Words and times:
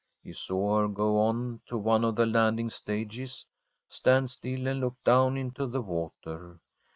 He 0.23 0.33
saw 0.33 0.79
her 0.79 0.87
go 0.87 1.19
on 1.19 1.61
to 1.67 1.77
one 1.77 2.03
of 2.03 2.15
the 2.15 2.25
landing 2.25 2.71
stages, 2.71 3.45
stand 3.87 4.31
still, 4.31 4.65
and 4.67 4.79
look 4.79 4.95
down 5.03 5.37
into 5.37 5.67
the 5.67 5.83
water. 5.83 6.59